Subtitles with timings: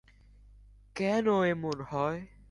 [0.95, 2.19] কেন এমন হয়?